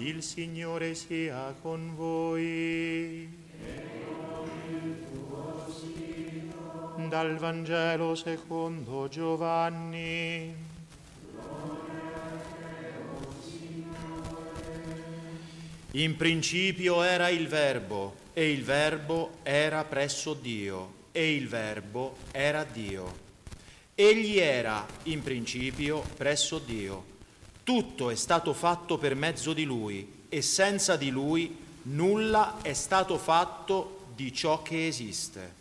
[0.00, 3.28] Il Signore sia con voi.
[7.08, 10.54] Dal Vangelo secondo Giovanni.
[15.90, 22.62] In principio era il Verbo, e il Verbo era presso Dio, e il Verbo era
[22.62, 23.26] Dio.
[23.96, 27.17] Egli era in principio presso Dio.
[27.68, 33.18] Tutto è stato fatto per mezzo di Lui e senza di Lui nulla è stato
[33.18, 35.52] fatto di ciò che esiste.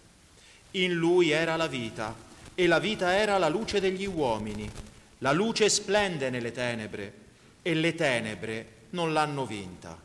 [0.71, 2.15] In Lui era la vita
[2.55, 4.71] e la vita era la luce degli uomini.
[5.17, 7.13] La luce splende nelle tenebre
[7.61, 10.01] e le tenebre non l'hanno vinta.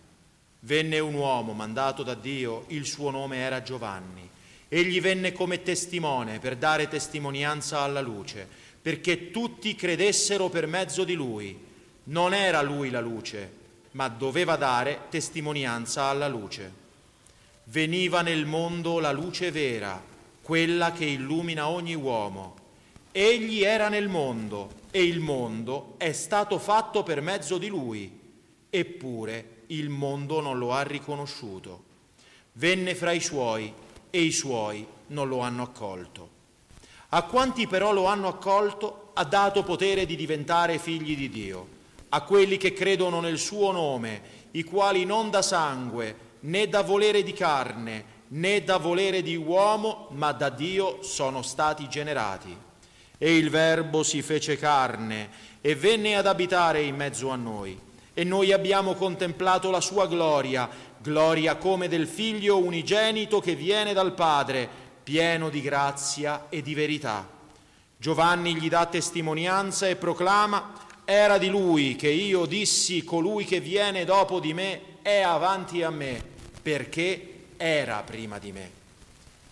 [0.58, 4.28] Venne un uomo mandato da Dio, il suo nome era Giovanni.
[4.66, 8.44] Egli venne come testimone per dare testimonianza alla luce,
[8.82, 11.70] perché tutti credessero per mezzo di lui.
[12.04, 13.52] Non era lui la luce,
[13.92, 16.80] ma doveva dare testimonianza alla luce.
[17.64, 20.02] Veniva nel mondo la luce vera,
[20.42, 22.56] quella che illumina ogni uomo.
[23.12, 28.20] Egli era nel mondo e il mondo è stato fatto per mezzo di lui,
[28.68, 31.84] eppure il mondo non lo ha riconosciuto.
[32.54, 33.72] Venne fra i suoi
[34.10, 36.40] e i suoi non lo hanno accolto.
[37.10, 41.80] A quanti però lo hanno accolto ha dato potere di diventare figli di Dio,
[42.14, 44.20] a quelli che credono nel suo nome,
[44.52, 50.08] i quali non da sangue, né da volere di carne, né da volere di uomo,
[50.10, 52.54] ma da Dio sono stati generati.
[53.16, 55.30] E il Verbo si fece carne
[55.62, 57.78] e venne ad abitare in mezzo a noi.
[58.12, 60.68] E noi abbiamo contemplato la sua gloria,
[60.98, 64.68] gloria come del figlio unigenito che viene dal Padre,
[65.02, 67.26] pieno di grazia e di verità.
[67.96, 74.04] Giovanni gli dà testimonianza e proclama, era di lui che io dissi, colui che viene
[74.04, 76.22] dopo di me è avanti a me,
[76.62, 78.70] perché era prima di me.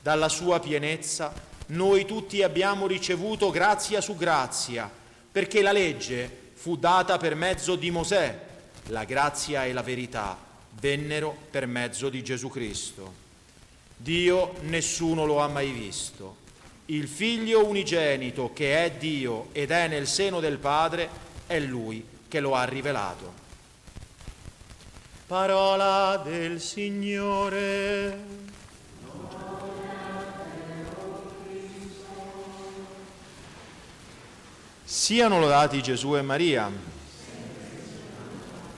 [0.00, 1.32] Dalla sua pienezza
[1.66, 4.90] noi tutti abbiamo ricevuto grazia su grazia,
[5.30, 8.38] perché la legge fu data per mezzo di Mosè,
[8.86, 10.36] la grazia e la verità
[10.78, 13.12] vennero per mezzo di Gesù Cristo.
[13.96, 16.36] Dio nessuno lo ha mai visto.
[16.86, 21.08] Il figlio unigenito che è Dio ed è nel seno del Padre
[21.50, 23.32] è Lui che lo ha rivelato.
[25.26, 28.18] Parola del Signore.
[34.84, 36.70] Siano lodati Gesù e Maria.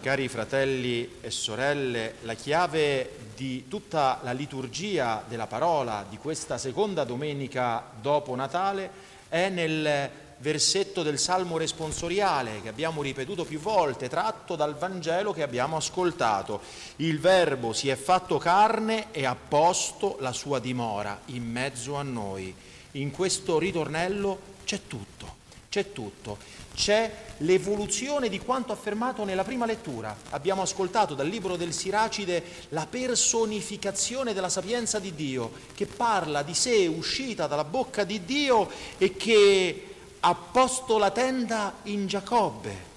[0.00, 7.04] Cari fratelli e sorelle, la chiave di tutta la liturgia della parola di questa seconda
[7.04, 8.90] domenica dopo Natale
[9.28, 10.10] è nel
[10.42, 16.60] versetto del Salmo responsoriale che abbiamo ripetuto più volte, tratto dal Vangelo che abbiamo ascoltato.
[16.96, 22.02] Il Verbo si è fatto carne e ha posto la sua dimora in mezzo a
[22.02, 22.54] noi.
[22.92, 25.36] In questo ritornello c'è tutto,
[25.70, 30.16] c'è tutto c'è l'evoluzione di quanto affermato nella prima lettura.
[30.30, 36.54] Abbiamo ascoltato dal libro del Siracide la personificazione della sapienza di Dio, che parla di
[36.54, 39.91] sé uscita dalla bocca di Dio e che
[40.24, 42.90] ha posto la tenda in Giacobbe.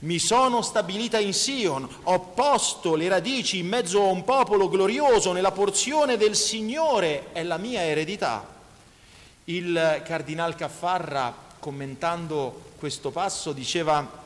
[0.00, 5.32] Mi sono stabilita in Sion, ho posto le radici in mezzo a un popolo glorioso,
[5.32, 8.46] nella porzione del Signore è la mia eredità.
[9.44, 14.20] Il cardinal Caffarra, commentando questo passo diceva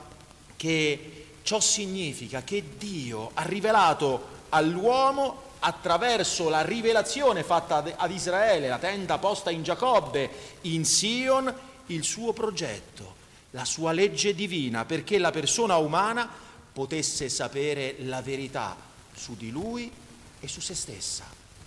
[0.57, 8.79] che ciò significa che Dio ha rivelato all'uomo attraverso la rivelazione fatta ad Israele, la
[8.79, 10.31] tenda posta in Giacobbe,
[10.63, 11.53] in Sion,
[11.87, 13.15] il suo progetto,
[13.51, 16.29] la sua legge divina, perché la persona umana
[16.73, 18.77] potesse sapere la verità
[19.15, 19.91] su di lui
[20.41, 21.25] e su se stessa,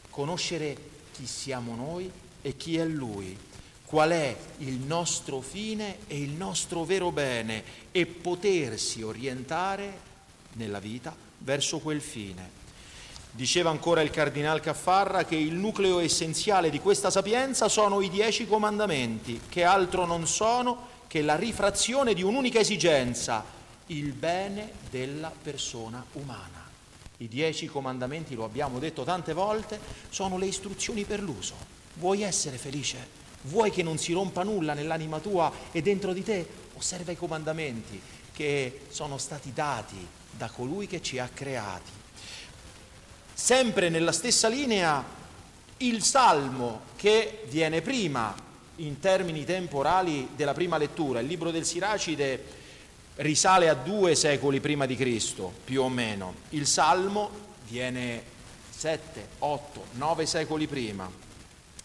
[0.09, 0.77] conoscere
[1.11, 3.47] chi siamo noi e chi è lui
[3.89, 9.99] qual è il nostro fine e il nostro vero bene e potersi orientare
[10.53, 12.58] nella vita verso quel fine.
[13.31, 18.47] Diceva ancora il cardinal Caffarra che il nucleo essenziale di questa sapienza sono i dieci
[18.47, 23.43] comandamenti, che altro non sono che la rifrazione di un'unica esigenza,
[23.87, 26.67] il bene della persona umana.
[27.17, 29.79] I dieci comandamenti, lo abbiamo detto tante volte,
[30.09, 31.53] sono le istruzioni per l'uso.
[31.95, 33.17] Vuoi essere felice?
[33.43, 36.47] Vuoi che non si rompa nulla nell'anima tua e dentro di te?
[36.75, 38.01] Osserva i comandamenti
[38.33, 39.97] che sono stati dati
[40.31, 41.98] da colui che ci ha creati.
[43.41, 45.01] Sempre nella stessa linea
[45.77, 48.35] il salmo che viene prima
[48.75, 52.43] in termini temporali della prima lettura, il libro del Siracide
[53.15, 56.33] risale a due secoli prima di Cristo, più o meno.
[56.49, 57.29] Il Salmo
[57.69, 58.21] viene
[58.69, 61.09] sette, otto, nove secoli prima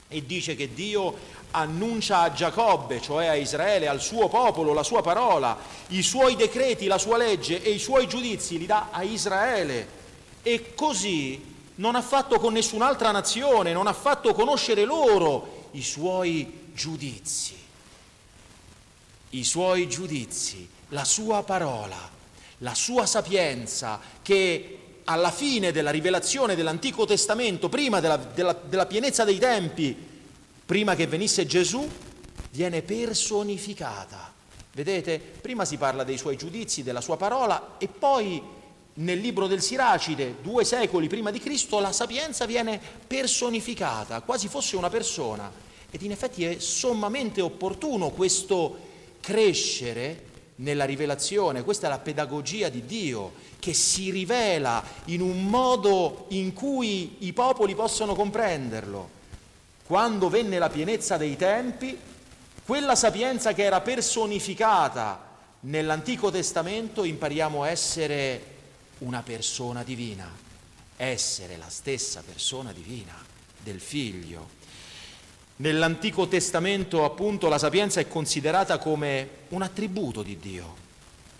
[0.09, 1.17] e dice che Dio
[1.53, 5.56] annuncia a Giacobbe, cioè a Israele, al suo popolo, la sua parola,
[5.89, 10.03] i suoi decreti, la sua legge e i suoi giudizi li dà a Israele.
[10.46, 11.43] E così
[11.76, 17.56] non ha fatto con nessun'altra nazione, non ha fatto conoscere loro i suoi giudizi.
[19.31, 21.99] I suoi giudizi, la sua parola,
[22.58, 29.25] la sua sapienza che alla fine della rivelazione dell'Antico Testamento, prima della, della, della pienezza
[29.25, 29.96] dei tempi,
[30.64, 31.88] prima che venisse Gesù,
[32.50, 34.32] viene personificata.
[34.73, 38.43] Vedete, prima si parla dei suoi giudizi, della sua parola e poi
[38.94, 44.76] nel libro del Siracide, due secoli prima di Cristo, la sapienza viene personificata, quasi fosse
[44.76, 45.50] una persona.
[45.91, 48.79] Ed in effetti è sommamente opportuno questo
[49.20, 56.26] crescere nella rivelazione, questa è la pedagogia di Dio, che si rivela in un modo
[56.29, 59.23] in cui i popoli possono comprenderlo
[59.87, 61.99] quando venne la pienezza dei tempi,
[62.64, 68.54] quella sapienza che era personificata nell'Antico Testamento impariamo a essere
[68.99, 70.31] una persona divina,
[70.96, 73.14] essere la stessa persona divina
[73.62, 74.62] del Figlio.
[75.56, 80.75] Nell'Antico Testamento appunto la sapienza è considerata come un attributo di Dio,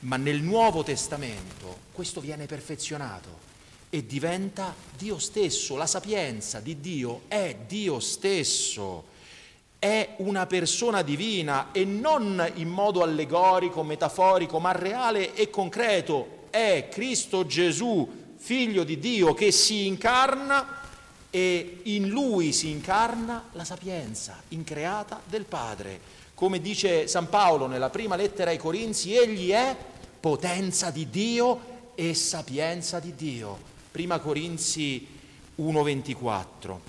[0.01, 3.43] ma nel Nuovo Testamento questo viene perfezionato
[3.91, 5.77] e diventa Dio stesso.
[5.77, 9.05] La sapienza di Dio è Dio stesso,
[9.79, 16.43] è una persona divina e non in modo allegorico, metaforico, ma reale e concreto.
[16.55, 20.83] È Cristo Gesù, figlio di Dio, che si incarna
[21.29, 25.99] e in lui si incarna la sapienza increata del Padre.
[26.33, 29.77] Come dice San Paolo nella prima lettera ai Corinzi, egli è
[30.21, 33.59] potenza di Dio e sapienza di Dio.
[33.91, 35.09] Prima Corinzi
[35.56, 36.81] 1:24.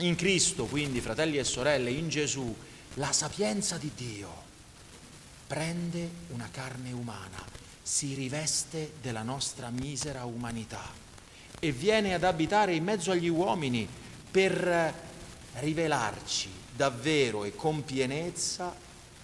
[0.00, 2.54] In Cristo, quindi, fratelli e sorelle, in Gesù,
[2.96, 4.28] la sapienza di Dio
[5.46, 7.42] prende una carne umana,
[7.90, 10.80] si riveste della nostra misera umanità
[11.58, 13.86] e viene ad abitare in mezzo agli uomini
[14.30, 14.94] per
[15.54, 18.72] rivelarci davvero e con pienezza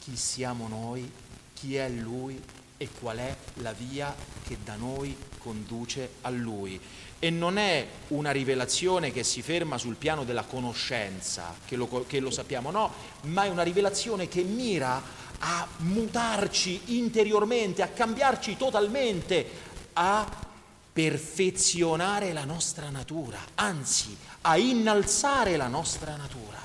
[0.01, 1.09] chi siamo noi,
[1.55, 2.43] chi è Lui
[2.77, 4.13] e qual è la via
[4.45, 6.79] che da noi conduce a Lui.
[7.21, 12.19] E non è una rivelazione che si ferma sul piano della conoscenza, che lo, che
[12.19, 12.93] lo, sappiamo, no,
[13.23, 15.01] ma è una rivelazione che mira
[15.39, 19.47] a mutarci interiormente, a cambiarci totalmente,
[19.95, 20.45] a
[20.93, 26.59] perfezionare la nostra natura, anzi a innalzare la nostra natura.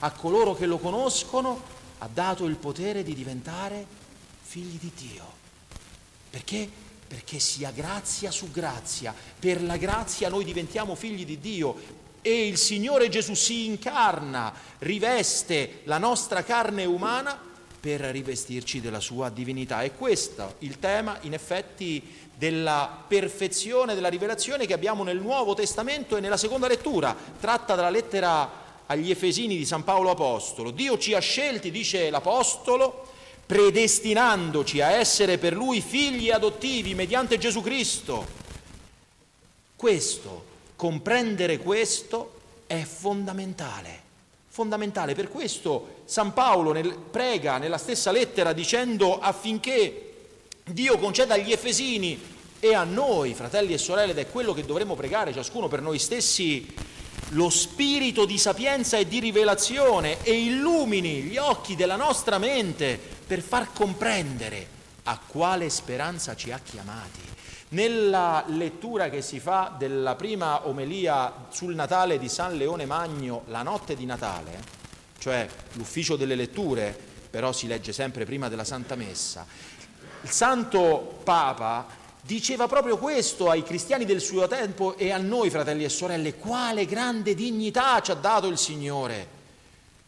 [0.00, 1.62] A coloro che lo conoscono
[1.98, 3.86] ha dato il potere di diventare
[4.42, 5.38] figli di Dio.
[6.30, 6.88] Perché?
[7.10, 9.12] perché sia grazia su grazia.
[9.36, 11.74] Per la grazia noi diventiamo figli di Dio
[12.22, 17.36] e il Signore Gesù si incarna, riveste la nostra carne umana
[17.80, 19.82] per rivestirci della sua divinità.
[19.82, 22.02] E questo il tema, in effetti,
[22.36, 27.90] della perfezione della rivelazione che abbiamo nel Nuovo Testamento e nella seconda lettura, tratta dalla
[27.90, 30.70] lettera agli Efesini di San Paolo Apostolo.
[30.70, 33.06] Dio ci ha scelti, dice l'Apostolo,
[33.44, 38.26] predestinandoci a essere per Lui figli adottivi mediante Gesù Cristo.
[39.76, 40.44] Questo,
[40.76, 44.02] comprendere questo è fondamentale,
[44.50, 45.14] fondamentale.
[45.14, 50.06] Per questo San Paolo nel, prega nella stessa lettera dicendo affinché
[50.64, 52.20] Dio conceda agli Efesini
[52.58, 55.98] e a noi, fratelli e sorelle, ed è quello che dovremmo pregare ciascuno per noi
[55.98, 56.74] stessi,
[57.30, 63.40] lo spirito di sapienza e di rivelazione e illumini gli occhi della nostra mente per
[63.40, 67.20] far comprendere a quale speranza ci ha chiamati.
[67.72, 73.62] Nella lettura che si fa della prima omelia sul Natale di San Leone Magno, la
[73.62, 74.58] notte di Natale,
[75.18, 76.98] cioè l'ufficio delle letture,
[77.30, 79.46] però si legge sempre prima della Santa Messa,
[80.22, 81.86] il Santo Papa
[82.20, 86.86] diceva proprio questo ai cristiani del suo tempo e a noi, fratelli e sorelle, quale
[86.86, 89.38] grande dignità ci ha dato il Signore.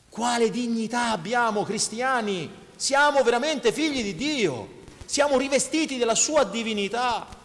[0.08, 2.50] Quale dignità abbiamo cristiani?
[2.74, 4.68] Siamo veramente figli di Dio,
[5.04, 7.38] siamo rivestiti della sua divinità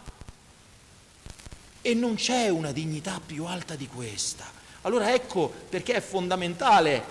[1.88, 4.44] e non c'è una dignità più alta di questa.
[4.82, 7.02] Allora ecco perché è fondamentale,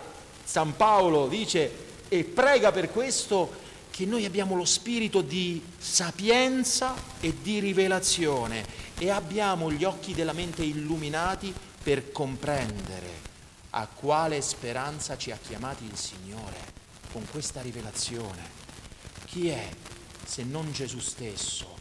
[0.45, 7.33] San Paolo dice e prega per questo, che noi abbiamo lo spirito di sapienza e
[7.41, 8.67] di rivelazione
[8.99, 13.09] e abbiamo gli occhi della mente illuminati per comprendere
[13.71, 16.59] a quale speranza ci ha chiamati il Signore
[17.13, 18.43] con questa rivelazione.
[19.25, 19.67] Chi è
[20.23, 21.76] se non Gesù stesso,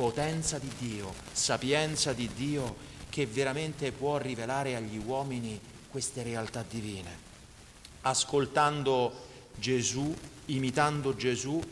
[0.00, 2.74] potenza di Dio, sapienza di Dio,
[3.10, 7.18] che veramente può rivelare agli uomini queste realtà divine.
[8.00, 9.12] Ascoltando
[9.56, 10.16] Gesù,
[10.46, 11.62] imitando Gesù,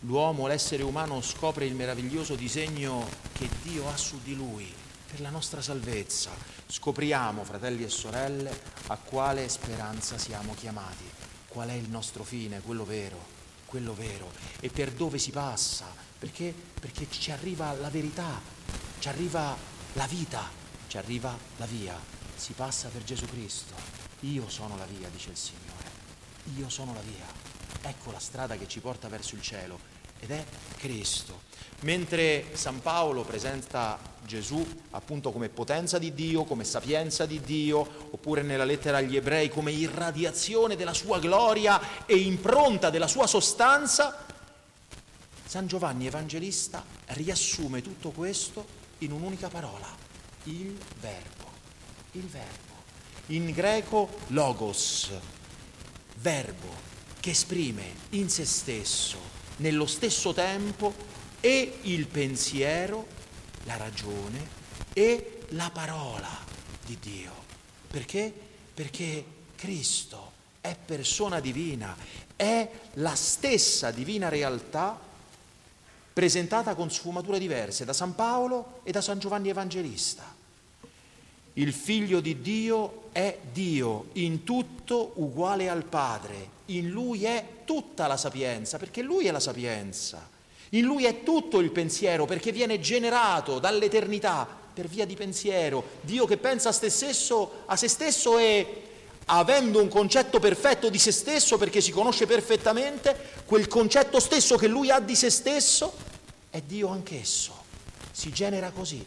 [0.00, 4.68] l'uomo, l'essere umano scopre il meraviglioso disegno che Dio ha su di lui
[5.08, 6.32] per la nostra salvezza.
[6.66, 11.08] Scopriamo, fratelli e sorelle, a quale speranza siamo chiamati,
[11.46, 13.37] qual è il nostro fine, quello vero,
[13.68, 15.86] quello vero, e per dove si passa,
[16.18, 18.40] perché, perché ci arriva la verità,
[18.98, 19.54] ci arriva
[19.92, 20.48] la vita,
[20.88, 22.00] ci arriva la via,
[22.34, 23.74] si passa per Gesù Cristo.
[24.20, 25.90] Io sono la via, dice il Signore,
[26.56, 27.26] io sono la via.
[27.82, 30.44] Ecco la strada che ci porta verso il cielo ed è
[30.76, 31.46] Cristo.
[31.80, 38.42] Mentre San Paolo presenta Gesù appunto come potenza di Dio, come sapienza di Dio, oppure
[38.42, 44.26] nella lettera agli ebrei come irradiazione della sua gloria e impronta della sua sostanza,
[45.44, 48.66] San Giovanni Evangelista riassume tutto questo
[48.98, 49.88] in un'unica parola,
[50.44, 51.44] il verbo,
[52.12, 52.66] il verbo.
[53.26, 55.10] In greco logos,
[56.16, 56.86] verbo
[57.20, 59.18] che esprime in se stesso,
[59.58, 60.94] nello stesso tempo,
[61.40, 63.06] e il pensiero,
[63.64, 64.56] la ragione
[64.92, 66.28] e la parola
[66.84, 67.32] di Dio.
[67.88, 68.32] Perché?
[68.74, 69.24] Perché
[69.54, 71.96] Cristo è persona divina,
[72.34, 74.98] è la stessa divina realtà
[76.12, 80.37] presentata con sfumature diverse da San Paolo e da San Giovanni Evangelista.
[81.58, 86.50] Il figlio di Dio è Dio, in tutto uguale al Padre.
[86.66, 90.28] In lui è tutta la sapienza, perché lui è la sapienza.
[90.70, 95.82] In lui è tutto il pensiero, perché viene generato dall'eternità per via di pensiero.
[96.02, 98.82] Dio che pensa a se stesso, a se stesso e
[99.24, 104.68] avendo un concetto perfetto di se stesso, perché si conosce perfettamente, quel concetto stesso che
[104.68, 105.92] lui ha di se stesso
[106.50, 107.52] è Dio anch'esso.
[108.12, 109.04] Si genera così,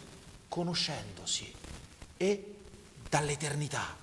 [0.49, 1.50] conoscendosi
[2.21, 2.53] e
[3.09, 3.97] dall'eternità.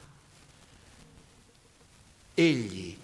[2.35, 2.97] Egli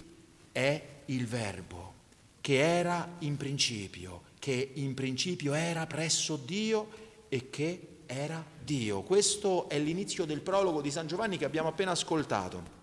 [0.51, 1.93] è il Verbo
[2.41, 6.89] che era in principio, che in principio era presso Dio
[7.29, 9.03] e che era Dio.
[9.03, 12.83] Questo è l'inizio del prologo di San Giovanni che abbiamo appena ascoltato.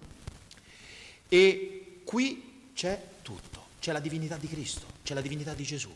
[1.28, 5.94] E qui c'è tutto, c'è la divinità di Cristo, c'è la divinità di Gesù.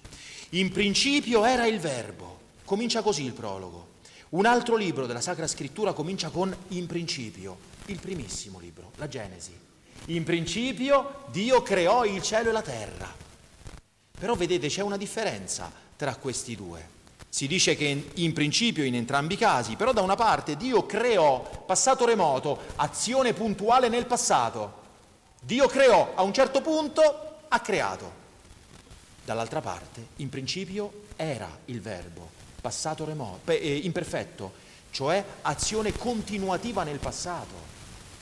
[0.50, 2.40] In principio era il Verbo.
[2.66, 3.95] Comincia così il prologo.
[4.36, 9.58] Un altro libro della Sacra Scrittura comincia con in principio, il primissimo libro, la Genesi.
[10.08, 13.10] In principio Dio creò il cielo e la terra.
[14.20, 16.86] Però vedete c'è una differenza tra questi due.
[17.30, 21.64] Si dice che in principio in entrambi i casi, però da una parte Dio creò,
[21.66, 24.82] passato remoto, azione puntuale nel passato.
[25.40, 28.12] Dio creò, a un certo punto ha creato.
[29.24, 34.54] Dall'altra parte, in principio era il verbo, passato remoto, eh, imperfetto,
[34.90, 37.54] cioè azione continuativa nel passato.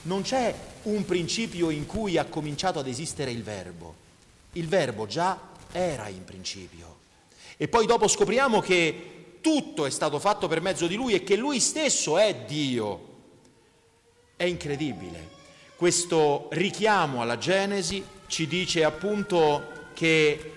[0.02, 3.96] Non c'è un principio in cui ha cominciato ad esistere il verbo.
[4.54, 5.40] Il verbo già
[5.72, 6.98] era in principio.
[7.56, 11.38] E poi dopo scopriamo che tutto è stato fatto per mezzo di lui e che
[11.38, 13.12] lui stesso è Dio.
[14.36, 15.30] È incredibile.
[15.78, 20.52] Questo richiamo alla Genesi ci dice appunto che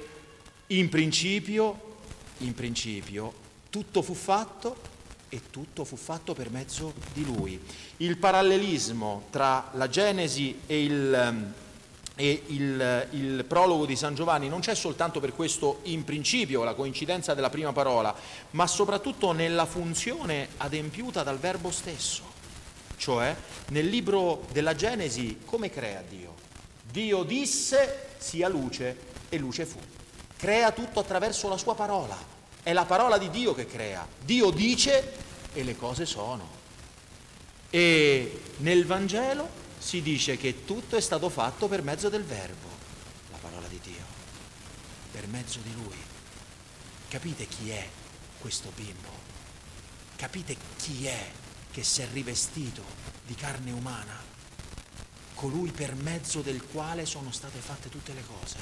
[0.69, 1.99] in principio,
[2.39, 3.45] in principio
[3.77, 4.75] tutto fu fatto
[5.29, 7.61] e tutto fu fatto per mezzo di lui.
[7.99, 11.53] Il parallelismo tra la Genesi e il, ehm,
[12.15, 16.73] e il, il, prologo di San Giovanni non c'è soltanto per questo in principio, la
[16.73, 18.15] coincidenza della prima parola,
[18.53, 22.23] ma soprattutto nella funzione adempiuta dal verbo stesso.
[22.97, 23.37] Cioè,
[23.73, 26.33] nel libro della Genesi, come crea Dio?
[26.91, 28.97] Dio disse sia luce
[29.29, 29.79] e luce fu.
[30.35, 32.36] Crea tutto attraverso la sua parola.
[32.67, 34.05] È la parola di Dio che crea.
[34.25, 35.13] Dio dice
[35.53, 36.51] e le cose sono.
[37.71, 42.67] E nel Vangelo si dice che tutto è stato fatto per mezzo del Verbo,
[43.31, 44.05] la parola di Dio,
[45.13, 45.97] per mezzo di Lui.
[47.07, 47.89] Capite chi è
[48.41, 49.11] questo bimbo?
[50.17, 51.25] Capite chi è
[51.71, 52.83] che si è rivestito
[53.25, 54.19] di carne umana?
[55.35, 58.59] Colui per mezzo del quale sono state fatte tutte le cose,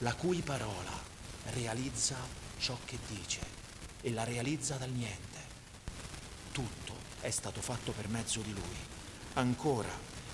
[0.00, 0.92] la cui parola
[1.54, 3.40] realizza ciò che dice
[4.02, 5.38] e la realizza dal niente.
[6.52, 8.76] Tutto è stato fatto per mezzo di lui.
[9.34, 9.88] Ancora,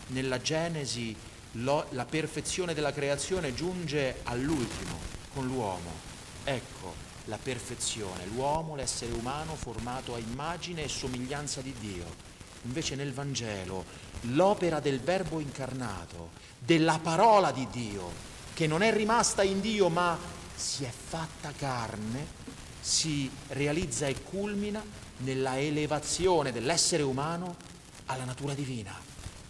[0.09, 1.17] nella Genesi
[1.53, 4.99] lo, la perfezione della creazione giunge all'ultimo,
[5.33, 6.15] con l'uomo.
[6.45, 12.35] Ecco la perfezione, l'uomo, l'essere umano formato a immagine e somiglianza di Dio.
[12.63, 13.85] Invece nel Vangelo
[14.23, 20.19] l'opera del Verbo incarnato, della parola di Dio, che non è rimasta in Dio ma
[20.57, 22.27] si è fatta carne,
[22.81, 24.83] si realizza e culmina
[25.19, 27.57] nella elevazione dell'essere umano
[28.07, 28.95] alla natura divina,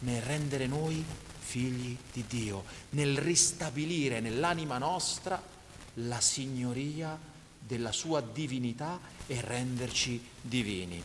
[0.00, 1.04] nel rendere noi
[1.38, 5.40] figli di Dio, nel ristabilire nell'anima nostra
[5.94, 7.18] la signoria
[7.58, 11.02] della sua divinità e renderci divini.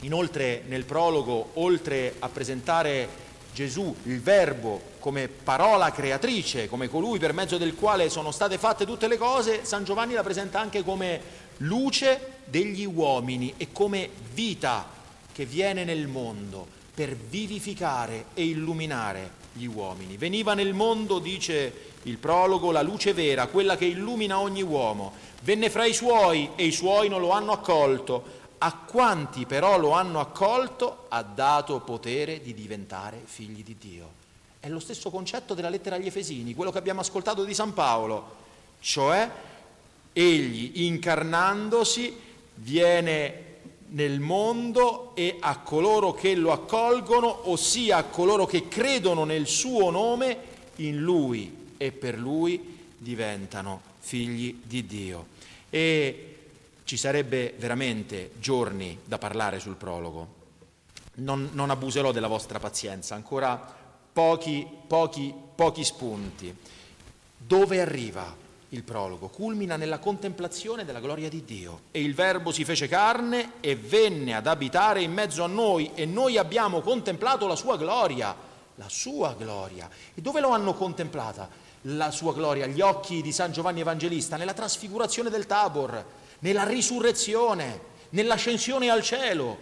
[0.00, 3.08] Inoltre nel prologo, oltre a presentare
[3.54, 8.84] Gesù, il Verbo, come parola creatrice, come colui per mezzo del quale sono state fatte
[8.84, 11.20] tutte le cose, San Giovanni la presenta anche come
[11.58, 14.84] luce degli uomini e come vita
[15.32, 20.16] che viene nel mondo per vivificare e illuminare gli uomini.
[20.16, 25.12] Veniva nel mondo, dice il prologo, la luce vera, quella che illumina ogni uomo.
[25.42, 28.42] Venne fra i suoi e i suoi non lo hanno accolto.
[28.58, 34.22] A quanti però lo hanno accolto ha dato potere di diventare figli di Dio.
[34.60, 38.36] È lo stesso concetto della lettera agli Efesini, quello che abbiamo ascoltato di San Paolo,
[38.80, 39.30] cioè
[40.12, 42.16] egli incarnandosi
[42.54, 43.42] viene
[43.88, 49.90] nel mondo e a coloro che lo accolgono, ossia a coloro che credono nel suo
[49.90, 55.26] nome, in lui e per lui diventano figli di Dio.
[55.70, 56.33] E
[56.84, 60.42] ci sarebbe veramente giorni da parlare sul prologo.
[61.16, 63.56] Non, non abuserò della vostra pazienza, ancora
[64.12, 66.56] pochi, pochi, pochi spunti.
[67.36, 68.42] Dove arriva?
[68.74, 71.82] il prologo, culmina nella contemplazione della gloria di Dio.
[71.92, 76.04] E il Verbo si fece carne e venne ad abitare in mezzo a noi e
[76.04, 78.34] noi abbiamo contemplato la sua gloria,
[78.74, 79.88] la sua gloria.
[80.12, 81.48] E dove lo hanno contemplata?
[81.88, 86.02] La sua gloria, gli occhi di San Giovanni Evangelista, nella trasfigurazione del Tabor,
[86.38, 87.78] nella risurrezione,
[88.10, 89.58] nell'ascensione al cielo.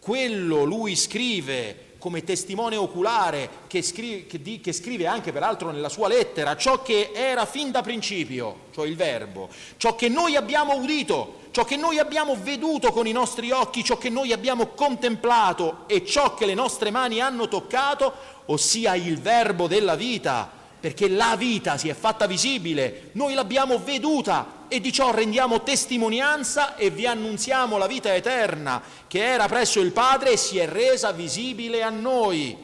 [0.00, 5.90] Quello lui scrive come testimone oculare che scrive, che, di, che scrive, anche peraltro nella
[5.90, 10.76] sua lettera ciò che era fin da principio, cioè il verbo, ciò che noi abbiamo
[10.76, 15.84] udito, ciò che noi abbiamo veduto con i nostri occhi, ciò che noi abbiamo contemplato
[15.88, 18.14] e ciò che le nostre mani hanno toccato,
[18.46, 24.64] ossia il verbo della vita, perché la vita si è fatta visibile, noi l'abbiamo veduta
[24.68, 29.92] e di ciò rendiamo testimonianza e vi annunziamo la vita eterna che era presso il
[29.92, 32.56] Padre e si è resa visibile a noi.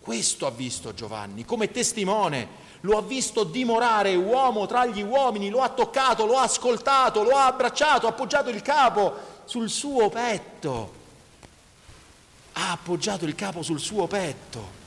[0.00, 5.62] Questo ha visto Giovanni come testimone, lo ha visto dimorare uomo tra gli uomini, lo
[5.62, 9.14] ha toccato, lo ha ascoltato, lo ha abbracciato, ha appoggiato il capo
[9.44, 10.94] sul suo petto.
[12.52, 14.84] Ha appoggiato il capo sul suo petto.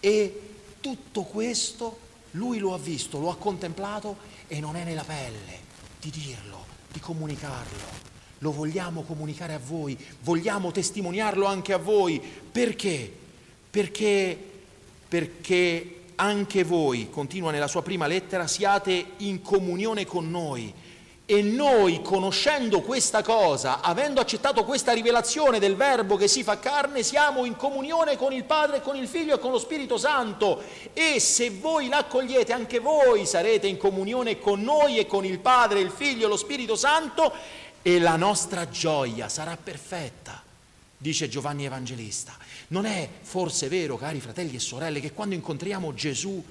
[0.00, 0.49] E
[0.80, 4.16] tutto questo lui lo ha visto, lo ha contemplato
[4.46, 5.58] e non è nella pelle
[6.00, 8.08] di dirlo, di comunicarlo.
[8.38, 12.20] Lo vogliamo comunicare a voi, vogliamo testimoniarlo anche a voi.
[12.20, 13.12] Perché?
[13.70, 14.38] Perché,
[15.06, 20.72] perché anche voi, continua nella sua prima lettera, siate in comunione con noi
[21.30, 27.04] e noi, conoscendo questa cosa, avendo accettato questa rivelazione del Verbo che si fa carne,
[27.04, 30.60] siamo in comunione con il Padre, con il Figlio e con lo Spirito Santo.
[30.92, 35.78] E se voi l'accogliete, anche voi sarete in comunione con noi e con il Padre,
[35.78, 37.32] il Figlio e lo Spirito Santo
[37.80, 40.42] e la nostra gioia sarà perfetta,
[40.96, 42.36] dice Giovanni Evangelista.
[42.70, 46.42] Non è forse vero, cari fratelli e sorelle, che quando incontriamo Gesù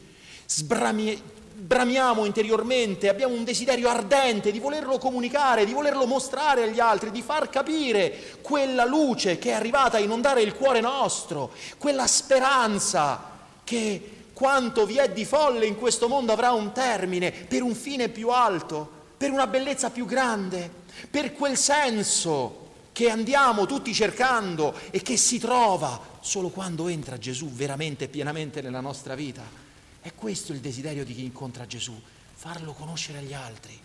[0.45, 7.11] sbramiamo bramiamo interiormente, abbiamo un desiderio ardente di volerlo comunicare, di volerlo mostrare agli altri,
[7.11, 13.37] di far capire quella luce che è arrivata a inondare il cuore nostro, quella speranza
[13.63, 18.07] che quanto vi è di folle in questo mondo avrà un termine per un fine
[18.07, 20.69] più alto, per una bellezza più grande,
[21.11, 27.49] per quel senso che andiamo tutti cercando e che si trova solo quando entra Gesù
[27.49, 29.68] veramente e pienamente nella nostra vita.
[30.01, 31.99] È questo il desiderio di chi incontra Gesù,
[32.33, 33.77] farlo conoscere agli altri,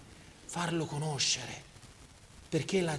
[0.45, 1.63] farlo conoscere,
[2.49, 2.99] perché la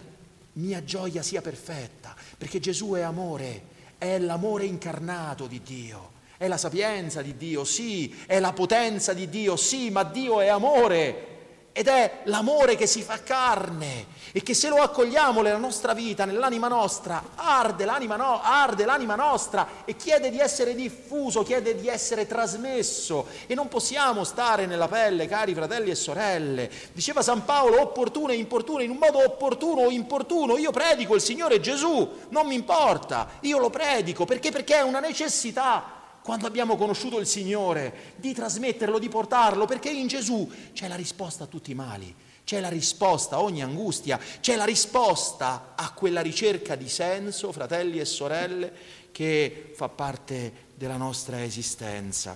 [0.53, 6.57] mia gioia sia perfetta, perché Gesù è amore, è l'amore incarnato di Dio, è la
[6.57, 11.34] sapienza di Dio, sì, è la potenza di Dio, sì, ma Dio è amore
[11.77, 16.23] ed è l'amore che si fa carne e che se lo accogliamo nella nostra vita,
[16.23, 21.89] nell'anima nostra, arde l'anima, no, arde l'anima nostra e chiede di essere diffuso, chiede di
[21.89, 26.71] essere trasmesso e non possiamo stare nella pelle, cari fratelli e sorelle.
[26.93, 31.21] Diceva San Paolo, opportuno e importuno, in un modo opportuno o importuno, io predico il
[31.21, 34.49] Signore Gesù, non mi importa, io lo predico perché?
[34.49, 40.07] Perché è una necessità quando abbiamo conosciuto il Signore, di trasmetterlo, di portarlo, perché in
[40.07, 42.11] Gesù c'è la risposta a tutti i mali,
[42.43, 47.99] c'è la risposta a ogni angustia, c'è la risposta a quella ricerca di senso, fratelli
[47.99, 48.73] e sorelle,
[49.11, 52.35] che fa parte della nostra esistenza.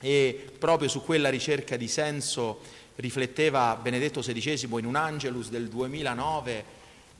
[0.00, 2.60] E proprio su quella ricerca di senso
[2.96, 6.64] rifletteva Benedetto XVI in un Angelus del 2009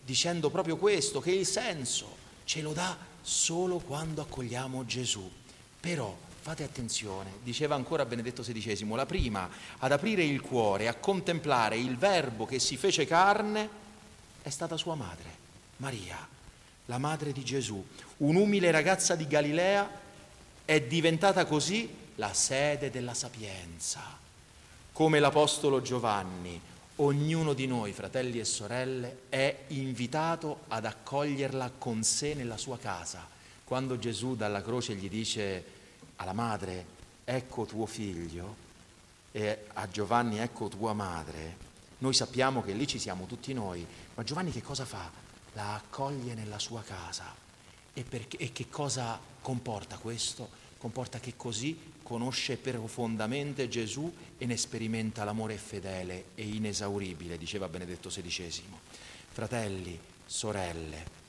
[0.03, 5.43] dicendo proprio questo, che il senso ce lo dà solo quando accogliamo Gesù.
[5.85, 11.77] Però fate attenzione, diceva ancora Benedetto XVI, la prima ad aprire il cuore, a contemplare
[11.77, 13.69] il Verbo che si fece carne,
[14.41, 15.29] è stata sua madre,
[15.77, 16.27] Maria,
[16.87, 17.87] la madre di Gesù.
[18.17, 19.91] Un'umile ragazza di Galilea
[20.65, 24.01] è diventata così la sede della sapienza.
[24.91, 26.59] Come l'Apostolo Giovanni,
[26.97, 33.34] ognuno di noi, fratelli e sorelle, è invitato ad accoglierla con sé nella sua casa.
[33.65, 35.65] Quando Gesù dalla croce gli dice
[36.17, 36.85] alla madre,
[37.25, 38.63] ecco tuo figlio,
[39.33, 41.57] e a Giovanni, ecco tua madre,
[41.99, 45.11] noi sappiamo che lì ci siamo tutti noi, ma Giovanni che cosa fa?
[45.55, 47.35] La accoglie nella sua casa.
[47.93, 50.49] E, perché, e che cosa comporta questo?
[50.79, 58.11] Comporta che così conosce profondamente Gesù e ne sperimenta l'amore fedele e inesauribile, diceva Benedetto
[58.11, 58.63] XVI.
[59.31, 61.23] Fratelli, sorelle,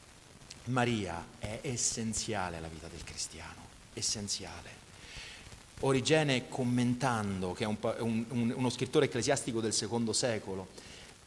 [0.66, 3.62] Maria è essenziale alla vita del cristiano,
[3.94, 4.84] essenziale.
[5.82, 10.68] Origene commentando, che è un, un, un, uno scrittore ecclesiastico del secondo secolo,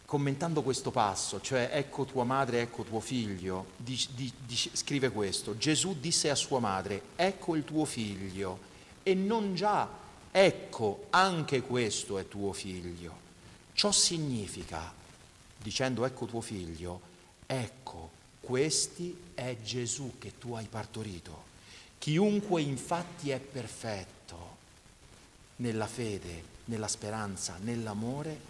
[0.05, 5.59] commentando questo passo, cioè ecco tua madre, ecco tuo figlio, di, di, di, scrive questo,
[5.59, 8.59] Gesù disse a sua madre, ecco il tuo figlio,
[9.03, 9.87] e non già,
[10.31, 13.27] ecco anche questo è tuo figlio.
[13.75, 14.93] Ciò significa,
[15.59, 17.01] dicendo ecco tuo figlio,
[17.47, 18.11] ecco,
[18.49, 21.45] questi è Gesù che tu hai partorito.
[21.99, 24.57] Chiunque infatti è perfetto
[25.57, 28.41] nella fede, nella speranza, nell'amore,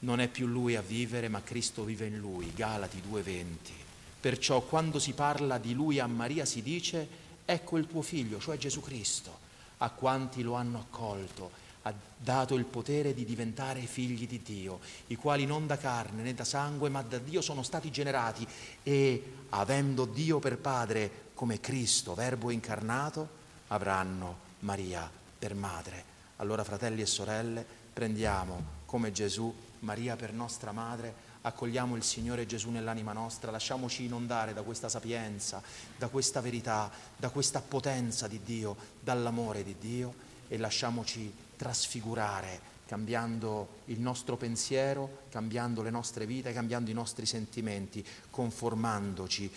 [0.00, 2.52] non è più lui a vivere, ma Cristo vive in lui.
[2.54, 3.72] Galati 2:20.
[4.20, 7.08] Perciò quando si parla di lui a Maria si dice,
[7.46, 9.38] ecco il tuo figlio, cioè Gesù Cristo.
[9.78, 11.50] A quanti lo hanno accolto,
[11.82, 16.34] ha dato il potere di diventare figli di Dio, i quali non da carne né
[16.34, 18.46] da sangue, ma da Dio sono stati generati
[18.82, 23.28] e, avendo Dio per padre come Cristo, verbo incarnato,
[23.68, 26.04] avranno Maria per madre.
[26.36, 32.70] Allora, fratelli e sorelle, prendiamo come Gesù Maria per nostra madre, accogliamo il Signore Gesù
[32.70, 35.62] nell'anima nostra, lasciamoci inondare da questa sapienza,
[35.96, 40.14] da questa verità, da questa potenza di Dio, dall'amore di Dio
[40.48, 48.04] e lasciamoci trasfigurare cambiando il nostro pensiero, cambiando le nostre vite, cambiando i nostri sentimenti,
[48.30, 49.48] conformandoci,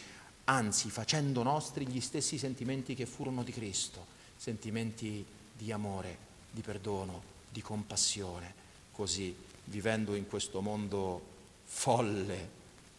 [0.44, 5.26] anzi facendo nostri gli stessi sentimenti che furono di Cristo, sentimenti
[5.58, 6.18] di amore,
[6.52, 8.54] di perdono, di compassione,
[8.92, 11.22] così vivendo in questo mondo
[11.64, 12.50] folle,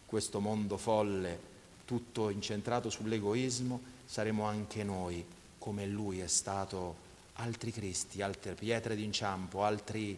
[0.07, 1.39] questo mondo folle,
[1.85, 5.23] tutto incentrato sull'egoismo, saremo anche noi,
[5.59, 7.04] come lui è stato,
[7.35, 10.17] altri Cristi, altre pietre d'inciampo, altre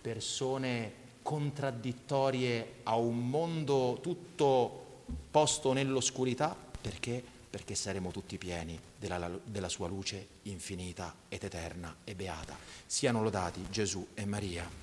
[0.00, 7.22] persone contraddittorie a un mondo tutto posto nell'oscurità, perché?
[7.50, 12.56] Perché saremo tutti pieni della, della sua luce infinita ed eterna e beata.
[12.86, 14.81] Siano lodati Gesù e Maria.